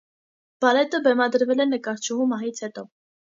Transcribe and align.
Բալետը 0.63 1.01
բեմադրվել 1.07 1.61
է 1.67 1.67
նկարչուհու 1.75 2.27
մահից 2.33 2.65
հետո։ 2.67 2.87